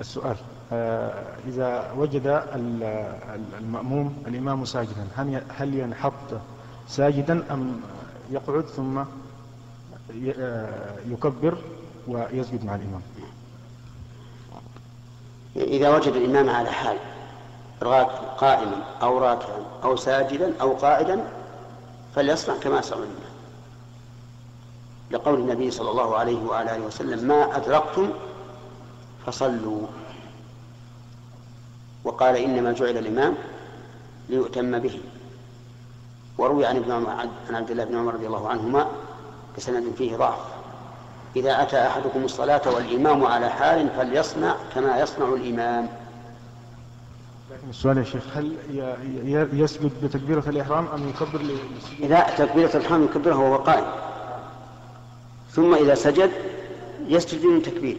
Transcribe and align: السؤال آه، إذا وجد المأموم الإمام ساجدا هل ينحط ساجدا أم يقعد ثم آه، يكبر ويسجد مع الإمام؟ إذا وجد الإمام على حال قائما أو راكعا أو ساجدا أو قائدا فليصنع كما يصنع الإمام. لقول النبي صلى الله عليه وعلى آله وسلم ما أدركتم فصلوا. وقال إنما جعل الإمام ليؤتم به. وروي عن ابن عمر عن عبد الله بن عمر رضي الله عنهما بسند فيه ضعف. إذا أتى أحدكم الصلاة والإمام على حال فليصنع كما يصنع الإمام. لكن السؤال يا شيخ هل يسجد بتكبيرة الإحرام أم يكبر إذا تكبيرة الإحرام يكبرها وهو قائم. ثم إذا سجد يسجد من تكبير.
السؤال 0.00 0.36
آه، 0.72 1.24
إذا 1.46 1.92
وجد 1.96 2.42
المأموم 3.58 4.22
الإمام 4.26 4.64
ساجدا 4.64 5.08
هل 5.56 5.74
ينحط 5.74 6.12
ساجدا 6.88 7.44
أم 7.50 7.80
يقعد 8.30 8.66
ثم 8.66 8.98
آه، 8.98 10.96
يكبر 11.08 11.58
ويسجد 12.08 12.64
مع 12.64 12.74
الإمام؟ 12.74 13.02
إذا 15.56 15.96
وجد 15.96 16.12
الإمام 16.12 16.50
على 16.50 16.70
حال 16.70 16.96
قائما 18.38 18.82
أو 19.02 19.18
راكعا 19.18 19.62
أو 19.84 19.96
ساجدا 19.96 20.52
أو 20.60 20.72
قائدا 20.72 21.24
فليصنع 22.14 22.56
كما 22.56 22.78
يصنع 22.78 22.98
الإمام. 22.98 23.18
لقول 25.10 25.40
النبي 25.40 25.70
صلى 25.70 25.90
الله 25.90 26.16
عليه 26.16 26.44
وعلى 26.44 26.76
آله 26.76 26.86
وسلم 26.86 27.28
ما 27.28 27.56
أدركتم 27.56 28.10
فصلوا. 29.30 29.86
وقال 32.04 32.36
إنما 32.36 32.72
جعل 32.72 32.98
الإمام 32.98 33.34
ليؤتم 34.28 34.78
به. 34.78 35.00
وروي 36.38 36.66
عن 36.66 36.76
ابن 36.76 36.92
عمر 36.92 37.10
عن 37.10 37.54
عبد 37.54 37.70
الله 37.70 37.84
بن 37.84 37.96
عمر 37.96 38.14
رضي 38.14 38.26
الله 38.26 38.48
عنهما 38.48 38.86
بسند 39.56 39.94
فيه 39.98 40.16
ضعف. 40.16 40.38
إذا 41.36 41.62
أتى 41.62 41.86
أحدكم 41.86 42.24
الصلاة 42.24 42.62
والإمام 42.74 43.26
على 43.26 43.48
حال 43.48 43.90
فليصنع 43.96 44.56
كما 44.74 45.00
يصنع 45.00 45.28
الإمام. 45.28 45.88
لكن 47.50 47.68
السؤال 47.70 47.98
يا 47.98 48.04
شيخ 48.04 48.22
هل 48.36 48.56
يسجد 49.52 50.04
بتكبيرة 50.04 50.44
الإحرام 50.46 50.86
أم 50.86 51.08
يكبر 51.08 51.40
إذا 52.00 52.20
تكبيرة 52.20 52.76
الإحرام 52.76 53.04
يكبرها 53.04 53.36
وهو 53.36 53.56
قائم. 53.56 53.86
ثم 55.50 55.74
إذا 55.74 55.94
سجد 55.94 56.30
يسجد 57.06 57.44
من 57.46 57.62
تكبير. 57.62 57.98